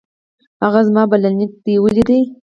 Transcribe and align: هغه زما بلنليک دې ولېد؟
هغه 0.63 0.79
زما 0.87 1.03
بلنليک 1.11 1.51
دې 1.65 1.75
ولېد؟ 1.83 2.09